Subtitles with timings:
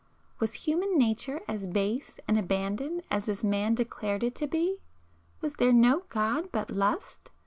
[0.39, 4.77] Was human nature as base and abandoned as this man declared it to be?
[5.41, 7.29] Was there no God but Lust?